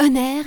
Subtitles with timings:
[0.00, 0.44] Honneur.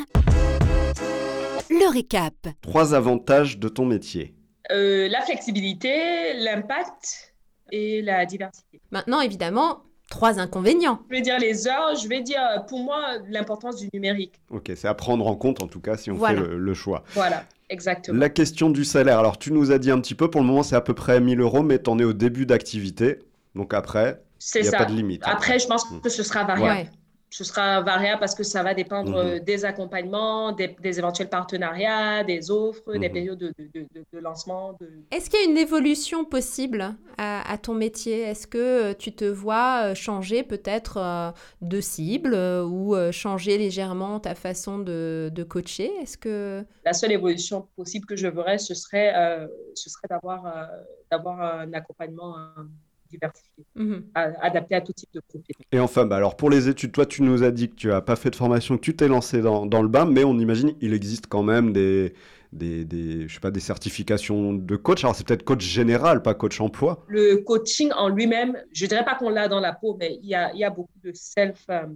[1.70, 2.34] Le récap.
[2.62, 4.34] Trois avantages de ton métier.
[4.72, 7.34] Euh, la flexibilité, l'impact
[7.72, 8.80] et la diversité.
[8.92, 11.02] Maintenant, évidemment, trois inconvénients.
[11.10, 13.00] Je vais dire les heures, je vais dire pour moi
[13.30, 14.36] l'importance du numérique.
[14.50, 16.42] Ok, c'est à prendre en compte en tout cas si on Voilà.
[16.42, 17.04] fait le, le choix.
[17.14, 18.18] Voilà, exactement.
[18.20, 19.20] La question du salaire.
[19.20, 21.20] Alors tu nous as dit un petit peu, pour le moment c'est à peu près
[21.20, 23.20] 1000 euros, mais t'en es au début d'activité.
[23.56, 24.78] Donc après, C'est il n'y a ça.
[24.78, 25.24] pas de limite.
[25.26, 26.90] Après, je pense que ce sera variable.
[26.90, 26.90] Ouais.
[27.34, 29.18] Ce sera variable parce que ça va dépendre Mhm.
[29.18, 33.14] euh, des accompagnements, des, des éventuels partenariats, des offres, des Mhm.
[33.14, 34.74] périodes de, de- de- de- de lancement.
[34.82, 34.90] De...
[35.12, 38.20] Est-ce qu'il y a une évolution possible à, à ton métier?
[38.24, 44.36] Est-ce que euh, tu te vois euh, changer peut-être de cible ou changer légèrement ta
[44.36, 45.90] façon de, de coacher?
[46.02, 46.66] Est-ce que...
[46.84, 50.66] La seule évolution possible que je verrais, ce serait, euh, ce serait d'avoir euh,
[51.10, 52.64] d'avoir un accompagnement euh,
[53.10, 53.51] diversifié,
[53.82, 54.12] Mhm.
[54.16, 55.56] adapté à tout type de profil.
[55.72, 58.02] Et enfin, bah, alors pour les études, toi tu nous as dit que tu n'as
[58.02, 60.74] pas fait de formation, que tu t'es lancé dans, dans le bain, mais on imagine
[60.82, 62.14] il existe quand même des,
[62.52, 65.04] des, des, je sais pas, des certifications de coach.
[65.04, 67.06] Alors c'est peut-être coach général, pas coach emploi.
[67.08, 70.36] Le coaching en lui-même, je dirais pas qu'on l'a dans la peau, mais il y
[70.36, 71.64] a, il y a beaucoup de self.
[71.70, 71.88] euh,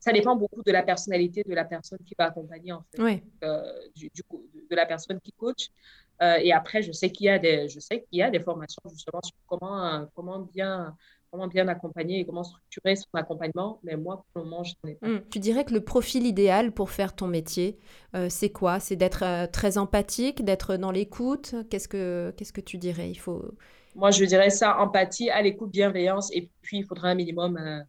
[0.00, 3.22] ça dépend beaucoup de la personnalité de la personne qui va accompagner, en fait, Ouais.
[3.44, 3.62] euh,
[3.94, 5.68] du, du co- de la personne qui coach.
[6.24, 8.40] Euh, et après, je sais qu'il y a des, je sais qu'il y a des
[8.40, 10.96] formations justement sur comment, euh, comment bien,
[11.30, 13.80] comment bien accompagner et comment structurer son accompagnement.
[13.82, 15.08] Mais moi, pour le moment, je n'en ai pas.
[15.08, 15.22] Mm.
[15.30, 17.78] Tu dirais que le profil idéal pour faire ton métier,
[18.14, 18.80] euh, c'est quoi?
[18.80, 21.54] C'est d'être euh, très empathique, d'être dans l'écoute?
[21.70, 23.10] Qu'est-ce que qu'est-ce que tu dirais?
[23.10, 23.42] Il faut
[23.96, 26.30] Moi, je dirais ça, empathie, à l'écoute, bienveillance.
[26.32, 27.80] Et puis, il faudra un minimum, euh,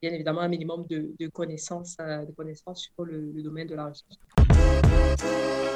[0.00, 3.86] bien évidemment, un minimum de, de connaissances, de connaissances sur le, le domaine de la
[3.88, 5.72] recherche.